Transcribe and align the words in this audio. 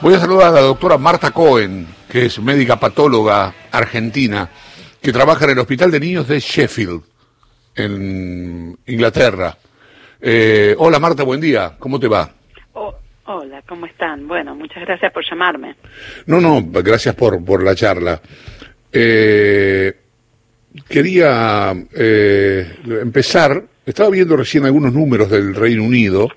Voy 0.00 0.14
a 0.14 0.20
saludar 0.20 0.48
a 0.48 0.52
la 0.52 0.60
doctora 0.60 0.96
Marta 0.96 1.32
Cohen, 1.32 1.84
que 2.08 2.26
es 2.26 2.38
médica 2.38 2.78
patóloga 2.78 3.52
argentina, 3.72 4.48
que 5.02 5.12
trabaja 5.12 5.44
en 5.44 5.50
el 5.50 5.58
Hospital 5.58 5.90
de 5.90 5.98
Niños 5.98 6.28
de 6.28 6.38
Sheffield, 6.38 7.02
en 7.74 8.78
Inglaterra. 8.86 9.56
Eh, 10.20 10.76
hola 10.78 11.00
Marta, 11.00 11.24
buen 11.24 11.40
día, 11.40 11.74
¿cómo 11.80 11.98
te 11.98 12.06
va? 12.06 12.30
Oh, 12.74 12.94
hola, 13.24 13.60
¿cómo 13.62 13.86
están? 13.86 14.28
Bueno, 14.28 14.54
muchas 14.54 14.84
gracias 14.84 15.12
por 15.12 15.28
llamarme. 15.28 15.74
No, 16.26 16.40
no, 16.40 16.62
gracias 16.64 17.16
por, 17.16 17.44
por 17.44 17.64
la 17.64 17.74
charla. 17.74 18.20
Eh, 18.92 19.96
quería 20.88 21.74
eh, 21.92 22.78
empezar, 23.02 23.64
estaba 23.84 24.10
viendo 24.10 24.36
recién 24.36 24.64
algunos 24.64 24.92
números 24.92 25.28
del 25.28 25.56
Reino 25.56 25.82
Unido, 25.82 26.28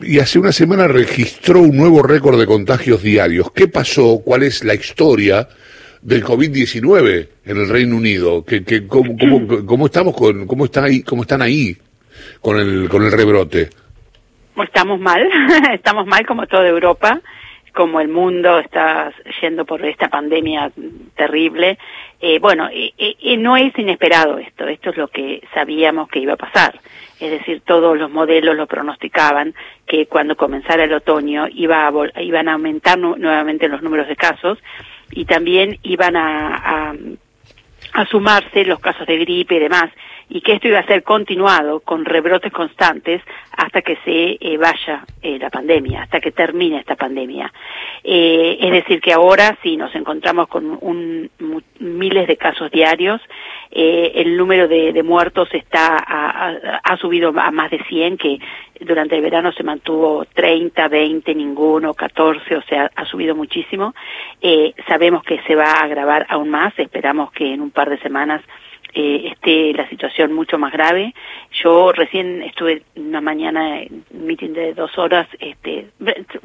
y 0.00 0.18
hace 0.18 0.40
una 0.40 0.50
semana 0.50 0.88
registró 0.88 1.60
un 1.60 1.76
nuevo 1.76 2.02
récord 2.02 2.36
de 2.36 2.46
contagios 2.46 3.00
diarios. 3.00 3.52
¿Qué 3.52 3.68
pasó? 3.68 4.22
¿Cuál 4.24 4.42
es 4.42 4.64
la 4.64 4.74
historia 4.74 5.46
del 6.02 6.24
COVID-19 6.24 7.28
en 7.44 7.56
el 7.56 7.68
Reino 7.68 7.96
Unido? 7.96 8.44
¿Qué, 8.44 8.64
qué, 8.64 8.88
cómo, 8.88 9.16
cómo, 9.64 9.86
estamos 9.92 10.16
con, 10.16 10.48
cómo 10.48 10.64
están 10.64 10.82
ahí, 10.82 11.04
cómo 11.04 11.22
están 11.22 11.42
ahí 11.42 11.76
con 12.40 12.58
el, 12.58 12.88
con 12.88 13.04
el 13.04 13.12
rebrote? 13.12 13.70
Estamos 14.56 14.98
mal, 14.98 15.28
estamos 15.72 16.08
mal 16.08 16.26
como 16.26 16.44
toda 16.48 16.66
Europa 16.66 17.22
como 17.76 18.00
el 18.00 18.08
mundo 18.08 18.58
está 18.58 19.12
yendo 19.42 19.66
por 19.66 19.84
esta 19.84 20.08
pandemia 20.08 20.72
terrible. 21.14 21.78
Eh, 22.18 22.38
bueno, 22.38 22.70
eh, 22.72 23.36
no 23.36 23.58
es 23.58 23.78
inesperado 23.78 24.38
esto, 24.38 24.66
esto 24.66 24.90
es 24.90 24.96
lo 24.96 25.08
que 25.08 25.46
sabíamos 25.52 26.08
que 26.08 26.20
iba 26.20 26.32
a 26.32 26.38
pasar. 26.38 26.80
Es 27.20 27.30
decir, 27.30 27.60
todos 27.66 27.98
los 27.98 28.10
modelos 28.10 28.56
lo 28.56 28.66
pronosticaban 28.66 29.54
que 29.86 30.06
cuando 30.06 30.36
comenzara 30.36 30.84
el 30.84 30.94
otoño 30.94 31.48
iba 31.52 31.86
a, 31.86 32.22
iban 32.22 32.48
a 32.48 32.54
aumentar 32.54 32.98
nuevamente 32.98 33.68
los 33.68 33.82
números 33.82 34.08
de 34.08 34.16
casos 34.16 34.58
y 35.10 35.26
también 35.26 35.78
iban 35.82 36.16
a, 36.16 36.94
a 37.92 38.06
sumarse 38.06 38.64
los 38.64 38.80
casos 38.80 39.06
de 39.06 39.18
gripe 39.18 39.56
y 39.56 39.60
demás 39.60 39.90
y 40.28 40.40
que 40.40 40.54
esto 40.54 40.68
iba 40.68 40.80
a 40.80 40.86
ser 40.86 41.04
continuado 41.04 41.80
con 41.80 42.04
rebrotes 42.04 42.52
constantes 42.52 43.22
hasta 43.56 43.82
que 43.82 43.96
se 44.04 44.36
eh, 44.40 44.56
vaya 44.58 45.04
eh, 45.22 45.38
la 45.38 45.50
pandemia, 45.50 46.02
hasta 46.02 46.20
que 46.20 46.32
termine 46.32 46.78
esta 46.78 46.96
pandemia. 46.96 47.52
Eh, 48.02 48.58
es 48.60 48.70
decir, 48.72 49.00
que 49.00 49.12
ahora 49.12 49.56
sí 49.62 49.76
nos 49.76 49.94
encontramos 49.94 50.48
con 50.48 50.78
un, 50.80 51.30
miles 51.78 52.26
de 52.26 52.36
casos 52.36 52.70
diarios, 52.70 53.20
el 53.70 54.36
número 54.36 54.68
de, 54.68 55.02
muertos 55.02 55.48
está 55.52 55.96
ha, 55.98 56.96
subido 56.96 57.28
a 57.36 57.50
más 57.50 57.70
de 57.70 57.82
100, 57.84 58.16
que 58.16 58.38
durante 58.80 59.16
el 59.16 59.22
verano 59.22 59.52
se 59.52 59.62
mantuvo 59.62 60.24
30, 60.32 60.88
20, 60.88 61.34
ninguno, 61.34 61.92
14, 61.92 62.56
o 62.56 62.62
sea, 62.62 62.90
ha 62.94 63.04
subido 63.04 63.34
muchísimo. 63.34 63.94
sabemos 64.88 65.22
que 65.24 65.42
se 65.42 65.54
va 65.54 65.72
a 65.72 65.84
agravar 65.84 66.26
aún 66.30 66.48
más, 66.48 66.78
esperamos 66.78 67.32
que 67.32 67.52
en 67.52 67.60
un 67.60 67.70
par 67.70 67.90
de 67.90 67.98
semanas 67.98 68.40
eh, 68.98 69.28
esté 69.30 69.74
la 69.74 69.86
situación 69.90 70.32
mucho 70.32 70.56
más 70.56 70.72
grave. 70.72 71.14
Yo 71.62 71.92
recién 71.92 72.42
estuve 72.42 72.82
una 72.96 73.20
mañana 73.20 73.82
en 73.82 74.04
un 74.10 74.26
meeting 74.26 74.54
de 74.54 74.72
dos 74.72 74.96
horas, 74.96 75.28
este, 75.38 75.88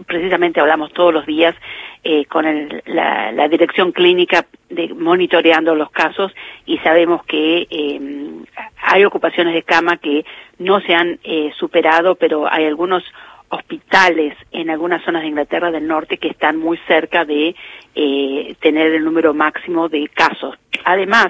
precisamente 0.05 0.59
hablamos 0.59 0.91
todos 0.91 1.13
los 1.13 1.25
días 1.25 1.55
eh, 2.03 2.25
con 2.25 2.45
la, 2.87 3.47
dirección 3.47 3.93
clínica 3.93 4.47
de 4.69 4.93
monitoreando 4.93 5.75
los 5.75 5.91
casos 5.91 6.33
y 6.65 6.77
sabemos 6.79 7.23
que 7.23 7.67
em, 7.69 8.43
hay 8.81 9.05
ocupaciones 9.05 9.53
de 9.53 9.63
cama 9.63 9.95
que 9.95 10.25
no 10.59 10.81
se 10.81 10.93
han 10.93 11.19
eh, 11.23 11.53
superado, 11.57 12.15
pero 12.15 12.51
hay 12.51 12.65
algunos 12.65 13.03
hospitales 13.47 14.35
en 14.51 14.69
algunas 14.69 15.01
zonas 15.05 15.21
de 15.21 15.29
Inglaterra 15.29 15.71
del 15.71 15.87
norte 15.87 16.17
que 16.17 16.27
están 16.27 16.57
muy 16.57 16.77
cerca 16.85 17.23
de 17.23 17.55
eh, 17.95 18.55
tener 18.59 18.93
el 18.93 19.05
número 19.05 19.33
máximo 19.33 19.87
de 19.87 20.09
casos. 20.09 20.57
Además, 20.83 21.27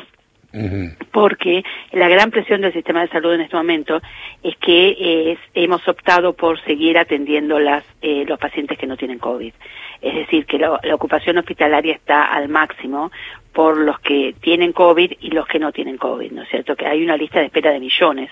porque 1.12 1.64
la 1.92 2.10
gran 2.10 2.30
presión 2.30 2.62
del 2.62 2.74
sistema 2.74 3.02
de 3.02 3.08
salud 3.08 3.34
en 3.34 3.42
este 3.42 3.56
momento 3.56 4.02
es 4.44 4.56
que 4.58 4.90
eh, 5.00 5.38
hemos 5.54 5.88
optado 5.88 6.34
por 6.34 6.62
seguir 6.64 6.98
atendiendo 6.98 7.60
las, 7.60 7.84
eh, 8.02 8.26
los 8.28 8.38
pacientes 8.40 8.78
que 8.78 8.88
no 8.88 8.98
tienen 8.98 9.20
COVID. 9.20 9.54
Es 10.02 10.16
decir, 10.16 10.46
que 10.46 10.58
la, 10.58 10.80
ocupación 10.94 11.38
hospitalaria 11.38 11.94
está 11.94 12.26
al 12.26 12.50
máximo 12.50 13.12
por 13.54 13.78
los 13.78 14.00
que 14.00 14.36
tienen 14.42 14.74
COVID 14.74 15.14
y 15.20 15.32
los 15.32 15.48
que 15.48 15.60
no 15.60 15.72
tienen 15.72 15.98
COVID, 15.98 16.32
¿no 16.32 16.42
es 16.42 16.50
cierto? 16.50 16.76
Que 16.76 16.88
hay 16.88 17.04
una 17.04 17.18
lista 17.18 17.40
de 17.40 17.46
espera 17.46 17.72
de 17.72 17.80
millones 17.80 18.30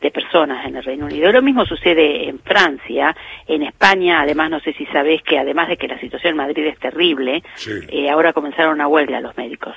de 0.00 0.10
personas 0.10 0.64
en 0.66 0.76
el 0.76 0.84
Reino 0.84 1.06
Unido. 1.06 1.32
Lo 1.32 1.42
mismo 1.42 1.64
sucede 1.64 2.28
en 2.28 2.38
Francia, 2.40 3.16
en 3.46 3.62
España, 3.62 4.20
además 4.20 4.50
no 4.50 4.60
sé 4.60 4.72
si 4.74 4.86
sabés 4.86 5.22
que 5.22 5.38
además 5.38 5.68
de 5.68 5.76
que 5.76 5.88
la 5.88 5.98
situación 5.98 6.32
en 6.32 6.36
Madrid 6.36 6.66
es 6.66 6.78
terrible, 6.78 7.42
eh, 7.88 8.10
ahora 8.10 8.32
comenzaron 8.32 8.74
una 8.74 8.86
huelga 8.86 9.20
los 9.20 9.36
médicos. 9.36 9.74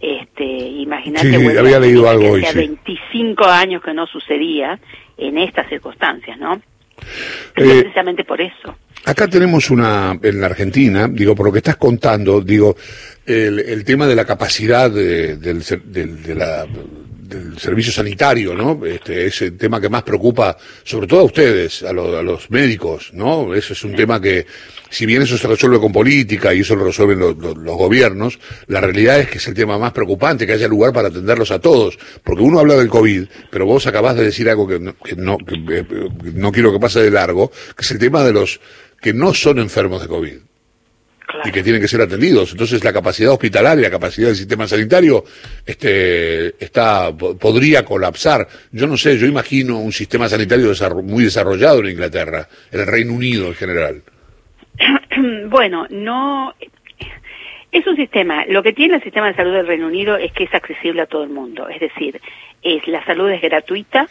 Este, 0.00 0.44
imagínate, 0.44 1.58
había 1.58 1.80
leído 1.80 2.08
algo 2.08 2.34
que 2.36 2.52
25 2.52 3.44
años 3.44 3.82
que 3.82 3.92
no 3.92 4.06
sucedía 4.06 4.78
en 5.16 5.38
estas 5.38 5.68
circunstancias, 5.68 6.38
¿no? 6.38 6.54
Eh, 6.54 7.80
precisamente 7.82 8.24
por 8.24 8.40
eso. 8.40 8.76
Acá 9.04 9.26
tenemos 9.28 9.70
una, 9.70 10.18
en 10.22 10.40
la 10.40 10.46
Argentina, 10.46 11.08
digo, 11.08 11.34
por 11.34 11.46
lo 11.46 11.52
que 11.52 11.58
estás 11.58 11.76
contando, 11.76 12.40
digo, 12.40 12.76
el, 13.26 13.58
el 13.60 13.84
tema 13.84 14.06
de 14.06 14.14
la 14.14 14.24
capacidad 14.24 14.90
de, 14.90 15.36
del, 15.36 15.62
de 15.62 16.34
la 16.34 16.66
del 17.28 17.58
servicio 17.58 17.92
sanitario, 17.92 18.54
¿no? 18.54 18.84
Este, 18.86 19.26
es 19.26 19.42
el 19.42 19.58
tema 19.58 19.80
que 19.80 19.88
más 19.88 20.02
preocupa, 20.02 20.56
sobre 20.82 21.06
todo 21.06 21.20
a 21.20 21.24
ustedes, 21.24 21.82
a, 21.82 21.90
a 21.90 21.92
los 21.92 22.50
médicos, 22.50 23.10
¿no? 23.12 23.54
Ese 23.54 23.74
es 23.74 23.84
un 23.84 23.94
tema 23.94 24.20
que, 24.20 24.46
si 24.88 25.04
bien 25.04 25.22
eso 25.22 25.36
se 25.36 25.46
resuelve 25.46 25.78
con 25.78 25.92
política 25.92 26.54
y 26.54 26.60
eso 26.60 26.74
lo 26.74 26.84
resuelven 26.86 27.18
los, 27.18 27.36
gobiernos, 27.36 28.38
la 28.66 28.80
realidad 28.80 29.20
es 29.20 29.28
que 29.28 29.38
es 29.38 29.46
el 29.46 29.54
tema 29.54 29.78
más 29.78 29.92
preocupante, 29.92 30.46
que 30.46 30.54
haya 30.54 30.68
lugar 30.68 30.92
para 30.92 31.08
atenderlos 31.08 31.50
a 31.50 31.58
todos. 31.58 31.98
Porque 32.24 32.42
uno 32.42 32.60
habla 32.60 32.76
del 32.76 32.88
COVID, 32.88 33.26
pero 33.50 33.66
vos 33.66 33.86
acabás 33.86 34.16
de 34.16 34.24
decir 34.24 34.48
algo 34.48 34.66
que 34.66 34.78
no, 34.78 34.96
que 34.96 35.14
no, 35.16 35.36
que 35.36 35.54
eh, 35.54 35.86
no 36.34 36.50
quiero 36.50 36.72
que 36.72 36.80
pase 36.80 37.00
de 37.00 37.10
largo, 37.10 37.50
que 37.50 37.82
es 37.82 37.90
el 37.90 37.98
tema 37.98 38.24
de 38.24 38.32
los 38.32 38.60
que 39.00 39.12
no 39.12 39.34
son 39.34 39.58
enfermos 39.58 40.00
de 40.00 40.08
COVID 40.08 40.47
y 41.44 41.50
que 41.50 41.62
tienen 41.62 41.80
que 41.80 41.88
ser 41.88 42.00
atendidos. 42.00 42.52
Entonces 42.52 42.82
la 42.84 42.92
capacidad 42.92 43.32
hospitalaria, 43.32 43.84
la 43.84 43.90
capacidad 43.90 44.28
del 44.28 44.36
sistema 44.36 44.66
sanitario, 44.66 45.24
este, 45.64 46.62
está, 46.62 47.12
podría 47.16 47.84
colapsar. 47.84 48.46
Yo 48.72 48.86
no 48.86 48.96
sé, 48.96 49.18
yo 49.18 49.26
imagino 49.26 49.78
un 49.78 49.92
sistema 49.92 50.28
sanitario 50.28 50.72
muy 51.02 51.24
desarrollado 51.24 51.80
en 51.80 51.90
Inglaterra, 51.90 52.48
en 52.72 52.80
el 52.80 52.86
Reino 52.86 53.12
Unido 53.14 53.48
en 53.48 53.54
general. 53.54 54.02
Bueno, 55.50 55.86
no, 55.90 56.54
es 57.72 57.86
un 57.86 57.96
sistema, 57.96 58.44
lo 58.46 58.62
que 58.62 58.72
tiene 58.72 58.96
el 58.96 59.02
sistema 59.02 59.26
de 59.28 59.34
salud 59.34 59.52
del 59.52 59.66
Reino 59.66 59.86
Unido 59.86 60.16
es 60.16 60.32
que 60.32 60.44
es 60.44 60.54
accesible 60.54 61.02
a 61.02 61.06
todo 61.06 61.24
el 61.24 61.30
mundo, 61.30 61.68
es 61.68 61.80
decir, 61.80 62.20
es 62.62 62.86
la 62.86 63.04
salud 63.04 63.28
es 63.30 63.42
gratuita, 63.42 64.08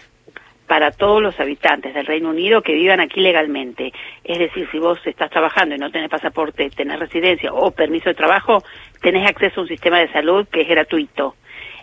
para 0.67 0.91
todos 0.91 1.21
los 1.21 1.39
habitantes 1.39 1.93
del 1.93 2.05
Reino 2.05 2.29
Unido 2.29 2.61
que 2.61 2.73
vivan 2.73 2.99
aquí 2.99 3.21
legalmente. 3.21 3.93
Es 4.23 4.37
decir, 4.37 4.67
si 4.71 4.79
vos 4.79 4.99
estás 5.05 5.31
trabajando 5.31 5.75
y 5.75 5.77
no 5.77 5.89
tenés 5.89 6.09
pasaporte, 6.09 6.69
tenés 6.69 6.99
residencia 6.99 7.53
o 7.53 7.71
permiso 7.71 8.09
de 8.09 8.15
trabajo, 8.15 8.63
tenés 9.01 9.27
acceso 9.27 9.61
a 9.61 9.63
un 9.63 9.69
sistema 9.69 9.99
de 9.99 10.11
salud 10.11 10.47
que 10.47 10.61
es 10.61 10.67
gratuito 10.67 11.35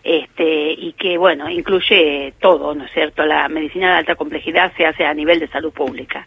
este, 0.05 0.73
y 0.73 0.93
que, 0.93 1.17
bueno, 1.17 1.49
incluye 1.49 2.35
todo, 2.39 2.75
¿no 2.75 2.85
es 2.85 2.93
cierto? 2.93 3.25
La 3.25 3.49
medicina 3.49 3.89
de 3.93 3.99
alta 3.99 4.15
complejidad 4.17 4.71
se 4.77 4.85
hace 4.85 5.07
a 5.07 5.15
nivel 5.15 5.41
de 5.41 5.49
salud 5.49 5.73
pública, 5.73 6.27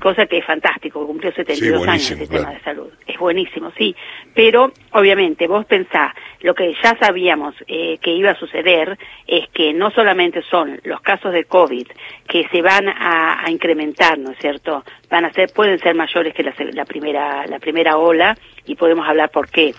cosa 0.00 0.24
que 0.24 0.38
es 0.38 0.44
fantástico, 0.46 1.06
cumplió 1.06 1.30
72 1.30 1.86
años 1.86 2.10
el 2.12 2.18
sistema 2.18 2.50
de 2.50 2.60
salud. 2.60 2.88
Es 3.06 3.18
buenísimo, 3.18 3.70
sí, 3.76 3.94
pero 4.34 4.72
obviamente 4.92 5.46
vos 5.46 5.66
pensás, 5.66 6.14
lo 6.40 6.54
que 6.54 6.74
ya 6.82 6.96
sabíamos 6.98 7.54
eh, 7.66 7.98
que 7.98 8.12
iba 8.12 8.30
a 8.30 8.38
suceder 8.38 8.98
es 9.26 9.48
que 9.50 9.72
no 9.72 9.90
solamente 9.90 10.42
son 10.42 10.80
los 10.84 11.00
casos 11.00 11.32
de 11.32 11.44
COVID 11.44 11.86
que 12.26 12.48
se 12.48 12.62
van 12.62 12.88
a, 12.88 13.44
incrementar, 13.48 14.18
¿no 14.18 14.30
es 14.30 14.38
cierto? 14.38 14.84
Van 15.10 15.24
a 15.24 15.32
ser, 15.32 15.52
pueden 15.52 15.78
ser 15.78 15.94
mayores 15.94 16.34
que 16.34 16.42
la, 16.42 16.54
la 16.72 16.84
primera, 16.84 17.46
la 17.46 17.58
primera 17.58 17.98
ola 17.98 18.36
y 18.64 18.74
podemos 18.74 19.06
hablar 19.06 19.30
por 19.30 19.50
qué. 19.50 19.74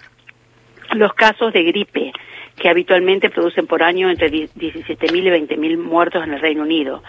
Los 0.94 1.14
casos 1.14 1.54
de 1.54 1.64
gripe, 1.64 2.12
que 2.58 2.70
habitualmente 2.70 3.30
producen 3.30 3.66
por 3.66 3.82
año 3.82 4.10
entre 4.10 4.30
17.000 4.30 4.56
y 4.56 5.48
20.000 5.48 5.78
muertos 5.78 6.24
en 6.24 6.34
el 6.34 6.42
Reino 6.42 6.64
Unido. 6.64 7.02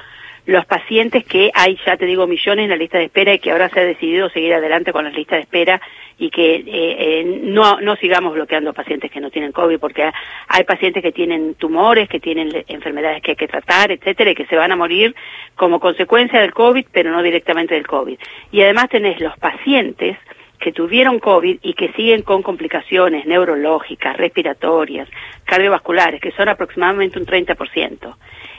Los 0.45 0.67
pacientes 0.67 1.25
que 1.25 1.51
hay, 1.55 1.79
ya 1.87 1.97
te 1.97 2.05
digo, 2.05 2.27
millones 2.27 2.65
en 2.65 2.71
la 2.71 2.77
lista 2.77 2.99
de 2.99 3.05
espera 3.05 3.33
y 3.33 3.39
que 3.39 3.53
ahora 3.53 3.69
se 3.69 3.79
ha 3.79 3.85
decidido 3.85 4.29
seguir 4.31 4.53
adelante 4.55 4.93
con 4.93 5.05
la 5.05 5.11
lista 5.11 5.37
de 5.37 5.43
espera 5.43 5.81
y 6.19 6.31
que 6.31 6.57
eh, 6.57 6.65
eh, 6.67 7.41
no, 7.43 7.81
no 7.81 7.97
sigamos 7.97 8.35
bloqueando 8.35 8.73
pacientes 8.73 9.11
que 9.11 9.21
no 9.21 9.31
tienen 9.31 9.53
COVID, 9.53 9.79
porque 9.79 10.11
hay 10.49 10.65
pacientes 10.65 11.03
que 11.03 11.13
tienen 11.13 11.55
tumores, 11.55 12.09
que 12.09 12.21
tienen 12.21 12.51
enfermedades 12.69 13.23
que 13.23 13.33
hay 13.33 13.37
que 13.37 13.49
tratar, 13.49 13.93
etcétera, 13.93 14.31
y 14.33 14.35
que 14.35 14.47
se 14.47 14.57
van 14.57 14.73
a 14.73 14.77
morir 14.77 15.15
como 15.55 15.81
consecuencia 15.81 16.41
del 16.41 16.53
COVID, 16.53 16.87
pero 16.93 17.11
no 17.11 17.23
directamente 17.23 17.75
del 17.75 17.87
COVID. 17.87 18.19
Y 18.51 18.63
además 18.63 18.89
tenés 18.89 19.21
los 19.21 19.37
pacientes 19.39 20.17
que 20.63 20.73
tuvieron 20.73 21.19
COVID 21.19 21.59
y 21.61 21.75
que 21.75 21.93
siguen 21.93 22.23
con 22.23 22.43
complicaciones 22.43 23.27
neurológicas, 23.27 24.17
respiratorias, 24.17 25.09
cardiovasculares, 25.45 26.21
que 26.21 26.31
son 26.31 26.49
aproximadamente 26.49 27.19
un 27.19 27.27
30%, 27.27 28.15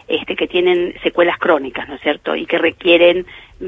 este, 0.09 0.35
que 0.35 0.47
tienen 0.47 0.93
secuelas 1.01 1.37
crónicas, 1.37 1.87
¿no 1.87 1.95
es 1.95 2.01
cierto? 2.01 2.35
Y 2.35 2.45
que 2.45 2.57
requieren 2.57 3.25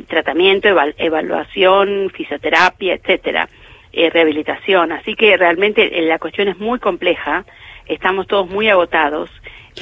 tratamiento, 0.08 0.68
evaluación, 0.98 2.12
fisioterapia, 2.14 2.96
etcétera, 2.96 3.48
eh, 3.94 4.10
rehabilitación. 4.10 4.92
Así 4.92 5.16
que 5.16 5.38
realmente 5.38 5.98
eh, 5.98 6.02
la 6.02 6.20
cuestión 6.20 6.50
es 6.50 6.58
muy 6.58 6.80
compleja, 6.80 7.46
estamos 7.88 8.28
todos 8.28 8.50
muy 8.50 8.68
agotados. 8.68 9.30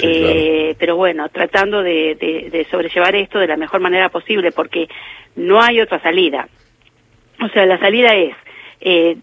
eh, 0.00 0.76
Pero 0.78 0.94
bueno, 0.94 1.28
tratando 1.28 1.82
de, 1.82 2.14
de, 2.14 2.50
de 2.50 2.64
sobrellevar 2.70 3.16
esto 3.16 3.40
de 3.40 3.48
la 3.48 3.56
mejor 3.56 3.80
manera 3.80 4.10
posible, 4.10 4.52
porque 4.52 4.86
no 5.34 5.60
hay 5.60 5.80
otra 5.80 5.98
salida. 6.00 6.46
O 7.44 7.48
sea, 7.50 7.66
la 7.66 7.78
salida 7.78 8.14
es 8.14 8.34
eh, 8.80 9.18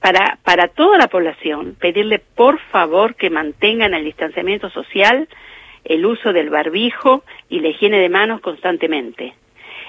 para, 0.00 0.38
para 0.44 0.68
toda 0.68 0.98
la 0.98 1.08
población 1.08 1.76
pedirle 1.80 2.18
por 2.18 2.58
favor 2.58 3.14
que 3.14 3.30
mantengan 3.30 3.94
el 3.94 4.04
distanciamiento 4.04 4.68
social, 4.68 5.28
el 5.84 6.04
uso 6.04 6.34
del 6.34 6.50
barbijo 6.50 7.24
y 7.48 7.60
la 7.60 7.68
higiene 7.68 7.98
de 7.98 8.10
manos 8.10 8.42
constantemente. 8.42 9.34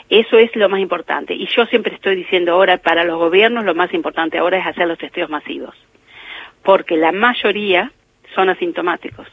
Eso 0.09 0.37
es 0.37 0.55
lo 0.55 0.69
más 0.69 0.79
importante. 0.79 1.33
Y 1.33 1.47
yo 1.47 1.65
siempre 1.65 1.95
estoy 1.95 2.15
diciendo 2.15 2.53
ahora, 2.53 2.77
para 2.77 3.03
los 3.03 3.17
gobiernos 3.17 3.65
lo 3.65 3.75
más 3.75 3.93
importante 3.93 4.37
ahora 4.37 4.59
es 4.59 4.67
hacer 4.67 4.87
los 4.87 4.97
testeos 4.97 5.29
masivos. 5.29 5.75
Porque 6.63 6.95
la 6.95 7.11
mayoría 7.11 7.91
son 8.33 8.49
asintomáticos. 8.49 9.27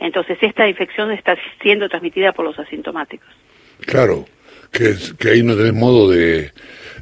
Entonces 0.00 0.38
esta 0.40 0.66
infección 0.66 1.12
está 1.12 1.36
siendo 1.62 1.88
transmitida 1.88 2.32
por 2.32 2.44
los 2.44 2.58
asintomáticos. 2.58 3.28
Claro, 3.86 4.24
que, 4.70 4.96
que 5.18 5.28
ahí 5.30 5.42
no 5.42 5.56
tenés 5.56 5.74
modo 5.74 6.10
de, 6.10 6.52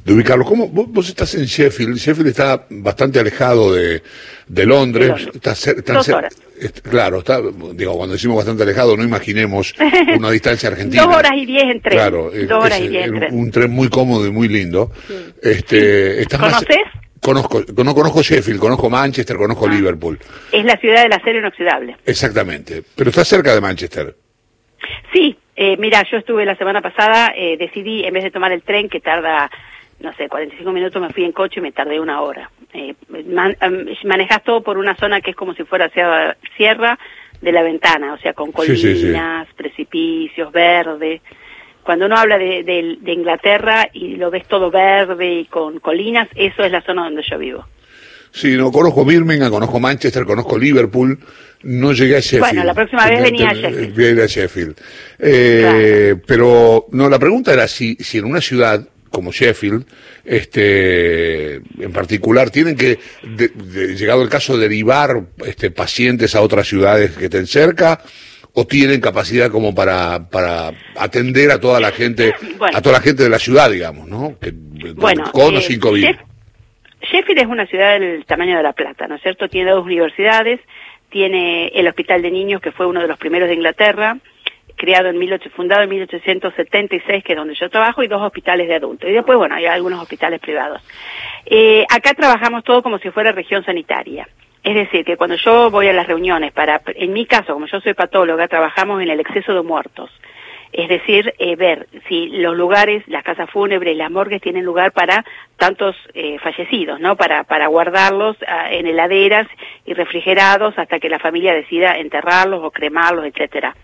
de 0.04 0.14
ubicarlo. 0.14 0.44
¿Cómo, 0.44 0.68
vos, 0.68 1.08
estás 1.08 1.34
en 1.34 1.44
Sheffield, 1.44 1.96
Sheffield 1.96 2.28
está 2.28 2.66
bastante 2.70 3.20
alejado 3.20 3.72
de, 3.72 4.02
de 4.46 4.66
Londres. 4.66 5.28
Está 5.34 5.54
Dos 5.92 6.08
horas. 6.08 6.34
claro, 6.82 7.18
está, 7.18 7.40
digo, 7.74 7.96
cuando 7.96 8.14
decimos 8.14 8.36
bastante 8.36 8.62
alejado, 8.62 8.96
no 8.96 9.04
imaginemos 9.04 9.74
una 10.16 10.30
distancia 10.30 10.70
argentina. 10.70 11.02
Dos 11.02 11.16
horas 11.16 11.32
y 11.36 11.46
diez 11.46 11.64
en 11.64 11.80
tren. 11.80 11.98
Claro, 11.98 12.30
Dos 12.30 12.64
horas 12.64 12.80
y 12.80 12.88
diez 12.88 13.06
en 13.06 13.14
tren. 13.18 13.34
Un 13.34 13.50
tren 13.50 13.70
muy 13.70 13.88
cómodo 13.88 14.26
y 14.26 14.30
muy 14.30 14.48
lindo. 14.48 14.90
Sí. 15.06 15.14
Este, 15.42 16.22
estás 16.22 16.40
¿Conoces? 16.40 16.76
Más, 16.94 17.08
Conozco, 17.20 17.64
no 17.84 17.94
conozco 17.94 18.22
Sheffield, 18.22 18.60
conozco 18.60 18.88
Manchester, 18.88 19.36
conozco 19.36 19.66
ah. 19.66 19.72
Liverpool. 19.72 20.18
Es 20.52 20.64
la 20.64 20.76
ciudad 20.76 21.02
del 21.02 21.12
acero 21.12 21.40
inoxidable. 21.40 21.96
Exactamente. 22.06 22.82
Pero 22.94 23.10
está 23.10 23.24
cerca 23.24 23.54
de 23.54 23.60
Manchester. 23.60 24.16
Sí, 25.12 25.36
eh, 25.60 25.76
mira, 25.76 26.04
yo 26.08 26.18
estuve 26.18 26.44
la 26.44 26.54
semana 26.54 26.80
pasada, 26.80 27.32
eh, 27.34 27.56
decidí, 27.56 28.04
en 28.04 28.14
vez 28.14 28.22
de 28.22 28.30
tomar 28.30 28.52
el 28.52 28.62
tren 28.62 28.88
que 28.88 29.00
tarda, 29.00 29.50
no 29.98 30.12
sé, 30.12 30.28
45 30.28 30.70
minutos, 30.70 31.02
me 31.02 31.10
fui 31.10 31.24
en 31.24 31.32
coche 31.32 31.58
y 31.58 31.62
me 31.64 31.72
tardé 31.72 31.98
una 31.98 32.22
hora. 32.22 32.48
Eh, 32.72 32.94
man, 33.26 33.56
manejas 34.04 34.44
todo 34.44 34.62
por 34.62 34.78
una 34.78 34.94
zona 34.94 35.20
que 35.20 35.30
es 35.30 35.36
como 35.36 35.54
si 35.54 35.64
fuera 35.64 35.86
hacia 35.86 36.36
sierra 36.56 36.96
de 37.40 37.50
la 37.50 37.64
ventana, 37.64 38.12
o 38.12 38.18
sea, 38.18 38.34
con 38.34 38.52
colinas, 38.52 38.78
sí, 38.78 38.94
sí, 38.94 39.12
sí. 39.12 39.54
precipicios, 39.56 40.52
verde. 40.52 41.22
Cuando 41.82 42.06
uno 42.06 42.14
habla 42.14 42.38
de, 42.38 42.62
de, 42.62 42.98
de, 43.00 43.12
Inglaterra 43.12 43.88
y 43.92 44.14
lo 44.14 44.30
ves 44.30 44.46
todo 44.46 44.70
verde 44.70 45.40
y 45.40 45.44
con 45.46 45.80
colinas, 45.80 46.28
eso 46.36 46.62
es 46.62 46.70
la 46.70 46.82
zona 46.82 47.02
donde 47.02 47.24
yo 47.28 47.36
vivo. 47.36 47.64
Sí, 48.32 48.56
no 48.56 48.70
conozco 48.70 49.04
Birmingham, 49.04 49.50
conozco 49.50 49.80
Manchester, 49.80 50.24
conozco 50.24 50.58
Liverpool, 50.58 51.18
no 51.62 51.92
llegué 51.92 52.16
a 52.16 52.20
Sheffield. 52.20 52.40
Bueno, 52.40 52.64
la 52.64 52.74
próxima 52.74 53.08
vez 53.08 53.22
venía 53.22 53.50
a 53.50 53.54
Sheffield. 53.54 53.96
Viene 53.96 54.22
a 54.22 54.26
Sheffield. 54.26 54.76
Eh, 55.18 55.60
claro. 56.14 56.22
Pero, 56.26 56.86
no, 56.92 57.08
la 57.08 57.18
pregunta 57.18 57.52
era 57.52 57.66
si, 57.66 57.96
si 57.96 58.18
en 58.18 58.26
una 58.26 58.40
ciudad 58.40 58.86
como 59.10 59.32
Sheffield, 59.32 59.86
este, 60.24 61.54
en 61.54 61.92
particular, 61.92 62.50
tienen 62.50 62.76
que, 62.76 62.98
de, 63.22 63.48
de, 63.48 63.96
llegado 63.96 64.22
el 64.22 64.28
caso, 64.28 64.58
derivar 64.58 65.22
este, 65.44 65.70
pacientes 65.70 66.34
a 66.34 66.42
otras 66.42 66.68
ciudades 66.68 67.12
que 67.12 67.24
estén 67.24 67.46
cerca, 67.46 68.00
o 68.52 68.66
tienen 68.66 69.00
capacidad 69.00 69.50
como 69.50 69.74
para, 69.74 70.28
para 70.28 70.72
atender 70.96 71.50
a 71.50 71.60
toda 71.60 71.80
la 71.80 71.92
gente, 71.92 72.34
bueno, 72.58 72.76
a 72.76 72.82
toda 72.82 72.98
la 72.98 73.02
gente 73.02 73.22
de 73.22 73.28
la 73.28 73.38
ciudad, 73.38 73.70
digamos, 73.70 74.08
¿no? 74.08 74.36
Que, 74.40 74.52
bueno, 74.94 75.30
con 75.32 75.54
eh, 75.54 75.58
o 75.58 75.60
sin 75.60 75.80
COVID. 75.80 76.02
Sheffield 76.02 76.28
es 77.12 77.46
una 77.46 77.66
ciudad 77.66 77.98
del 77.98 78.24
tamaño 78.24 78.56
de 78.56 78.62
La 78.62 78.72
Plata, 78.72 79.06
¿no 79.06 79.16
es 79.16 79.22
cierto? 79.22 79.48
Tiene 79.48 79.70
dos 79.70 79.84
universidades, 79.84 80.60
tiene 81.10 81.68
el 81.68 81.88
Hospital 81.88 82.22
de 82.22 82.30
Niños, 82.30 82.60
que 82.60 82.72
fue 82.72 82.86
uno 82.86 83.00
de 83.00 83.08
los 83.08 83.18
primeros 83.18 83.48
de 83.48 83.54
Inglaterra, 83.54 84.18
creado 84.76 85.08
en 85.08 85.18
18, 85.18 85.50
fundado 85.50 85.82
en 85.82 85.90
1876, 85.90 87.24
que 87.24 87.32
es 87.32 87.38
donde 87.38 87.54
yo 87.54 87.68
trabajo, 87.70 88.02
y 88.02 88.08
dos 88.08 88.22
hospitales 88.22 88.68
de 88.68 88.76
adultos. 88.76 89.10
Y 89.10 89.12
después, 89.12 89.38
bueno, 89.38 89.54
hay 89.54 89.66
algunos 89.66 90.00
hospitales 90.00 90.40
privados. 90.40 90.82
Eh, 91.46 91.84
acá 91.90 92.14
trabajamos 92.14 92.64
todo 92.64 92.82
como 92.82 92.98
si 92.98 93.10
fuera 93.10 93.32
región 93.32 93.64
sanitaria. 93.64 94.28
Es 94.62 94.74
decir, 94.74 95.04
que 95.04 95.16
cuando 95.16 95.36
yo 95.36 95.70
voy 95.70 95.88
a 95.88 95.92
las 95.92 96.06
reuniones 96.06 96.52
para, 96.52 96.80
en 96.86 97.12
mi 97.12 97.26
caso, 97.26 97.54
como 97.54 97.66
yo 97.66 97.80
soy 97.80 97.94
patóloga, 97.94 98.48
trabajamos 98.48 99.00
en 99.02 99.08
el 99.08 99.20
exceso 99.20 99.54
de 99.54 99.62
muertos. 99.62 100.10
Es 100.72 100.88
decir, 100.88 101.34
eh, 101.38 101.56
ver 101.56 101.88
si 102.08 102.28
los 102.28 102.56
lugares, 102.56 103.02
las 103.08 103.24
casas 103.24 103.50
fúnebres, 103.50 103.96
las 103.96 104.10
morgues 104.10 104.42
tienen 104.42 104.64
lugar 104.64 104.92
para 104.92 105.24
tantos 105.56 105.96
eh, 106.14 106.38
fallecidos, 106.40 107.00
¿no? 107.00 107.16
Para, 107.16 107.44
para 107.44 107.68
guardarlos 107.68 108.36
uh, 108.42 108.70
en 108.70 108.86
heladeras 108.86 109.48
y 109.86 109.94
refrigerados 109.94 110.78
hasta 110.78 111.00
que 111.00 111.08
la 111.08 111.18
familia 111.18 111.54
decida 111.54 111.92
enterrarlos 111.98 112.62
o 112.62 112.70
cremarlos, 112.70 113.24
etcétera. 113.24 113.74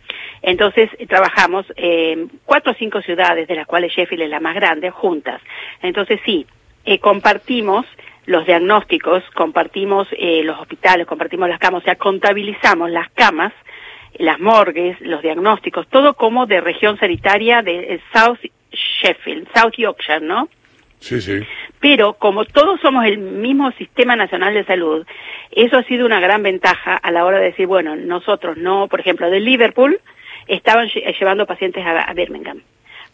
Entonces, 0.42 0.90
eh, 0.98 1.06
trabajamos 1.06 1.64
en 1.76 2.30
cuatro 2.44 2.72
o 2.72 2.74
cinco 2.74 3.00
ciudades, 3.00 3.48
de 3.48 3.54
las 3.54 3.66
cuales 3.66 3.92
Sheffield 3.92 4.24
es 4.24 4.30
la 4.30 4.40
más 4.40 4.54
grande, 4.54 4.90
juntas. 4.90 5.40
Entonces, 5.80 6.20
sí, 6.24 6.46
eh, 6.84 6.98
compartimos 6.98 7.86
los 8.26 8.46
diagnósticos, 8.46 9.22
compartimos 9.34 10.06
eh, 10.12 10.42
los 10.44 10.58
hospitales, 10.60 11.06
compartimos 11.06 11.48
las 11.48 11.58
camas, 11.58 11.82
o 11.82 11.84
sea, 11.84 11.96
contabilizamos 11.96 12.90
las 12.90 13.10
camas, 13.12 13.52
las 14.18 14.40
morgues, 14.40 15.00
los 15.00 15.22
diagnósticos, 15.22 15.88
todo 15.88 16.14
como 16.14 16.46
de 16.46 16.60
región 16.60 16.98
sanitaria 16.98 17.62
de 17.62 18.00
South 18.12 18.38
Sheffield, 18.72 19.48
South 19.54 19.74
Yorkshire, 19.76 20.20
¿no? 20.20 20.48
Sí, 21.00 21.20
sí. 21.20 21.40
Pero 21.80 22.14
como 22.14 22.44
todos 22.44 22.80
somos 22.80 23.04
el 23.04 23.18
mismo 23.18 23.70
sistema 23.72 24.16
nacional 24.16 24.54
de 24.54 24.64
salud, 24.64 25.06
eso 25.50 25.76
ha 25.76 25.82
sido 25.84 26.06
una 26.06 26.20
gran 26.20 26.42
ventaja 26.42 26.96
a 26.96 27.10
la 27.10 27.24
hora 27.24 27.38
de 27.38 27.46
decir, 27.46 27.66
bueno, 27.66 27.94
nosotros 27.94 28.56
no, 28.56 28.88
por 28.88 29.00
ejemplo, 29.00 29.28
de 29.28 29.40
Liverpool 29.40 30.00
estaban 30.46 30.88
llevando 30.88 31.46
pacientes 31.46 31.84
a, 31.84 32.02
a 32.02 32.14
Birmingham 32.14 32.62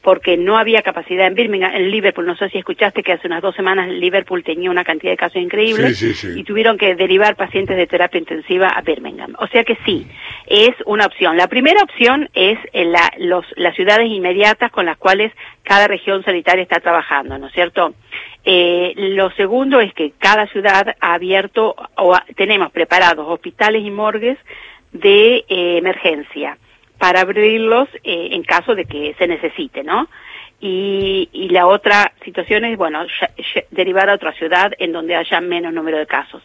porque 0.02 0.36
no 0.36 0.56
había 0.56 0.82
capacidad 0.82 1.26
en 1.26 1.34
Birmingham, 1.34 1.74
en 1.74 1.90
Liverpool, 1.90 2.26
no 2.26 2.36
sé 2.36 2.48
si 2.48 2.58
escuchaste 2.58 3.02
que 3.02 3.12
hace 3.12 3.26
unas 3.26 3.42
dos 3.42 3.54
semanas 3.54 3.88
Liverpool 3.88 4.42
tenía 4.42 4.70
una 4.70 4.84
cantidad 4.84 5.12
de 5.12 5.16
casos 5.16 5.42
increíbles 5.42 5.98
sí, 5.98 6.14
sí, 6.14 6.32
sí. 6.32 6.40
y 6.40 6.44
tuvieron 6.44 6.78
que 6.78 6.94
derivar 6.94 7.36
pacientes 7.36 7.76
de 7.76 7.86
terapia 7.86 8.18
intensiva 8.18 8.68
a 8.68 8.80
Birmingham. 8.80 9.36
O 9.38 9.46
sea 9.48 9.64
que 9.64 9.76
sí, 9.84 10.06
es 10.46 10.70
una 10.86 11.06
opción. 11.06 11.36
La 11.36 11.48
primera 11.48 11.82
opción 11.82 12.30
es 12.32 12.58
en 12.72 12.92
la, 12.92 13.12
los, 13.18 13.44
las 13.56 13.74
ciudades 13.74 14.08
inmediatas 14.10 14.70
con 14.72 14.86
las 14.86 14.96
cuales 14.96 15.32
cada 15.62 15.86
región 15.86 16.24
sanitaria 16.24 16.62
está 16.62 16.80
trabajando, 16.80 17.36
¿no 17.36 17.48
es 17.48 17.52
cierto? 17.52 17.94
Eh, 18.44 18.94
lo 18.96 19.30
segundo 19.32 19.80
es 19.80 19.92
que 19.92 20.12
cada 20.18 20.46
ciudad 20.46 20.96
ha 20.98 21.12
abierto 21.12 21.76
o 21.96 22.14
ha, 22.14 22.24
tenemos 22.36 22.72
preparados 22.72 23.26
hospitales 23.28 23.84
y 23.84 23.90
morgues 23.90 24.38
de 24.92 25.44
eh, 25.48 25.76
emergencia 25.76 26.56
para 27.00 27.22
abrirlos 27.22 27.88
eh, 28.04 28.28
en 28.32 28.42
caso 28.42 28.74
de 28.74 28.84
que 28.84 29.14
se 29.18 29.26
necesite, 29.26 29.82
¿no? 29.82 30.06
Y, 30.60 31.30
y 31.32 31.48
la 31.48 31.66
otra 31.66 32.12
situación 32.22 32.66
es, 32.66 32.76
bueno, 32.76 33.06
derivar 33.70 34.10
a 34.10 34.14
otra 34.14 34.32
ciudad 34.34 34.72
en 34.78 34.92
donde 34.92 35.16
haya 35.16 35.40
menos 35.40 35.72
número 35.72 35.96
de 35.96 36.06
casos. 36.06 36.42